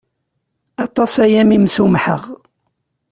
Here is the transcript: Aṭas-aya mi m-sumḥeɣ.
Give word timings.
Aṭas-aya 0.85 1.41
mi 1.45 1.57
m-sumḥeɣ. 1.63 2.23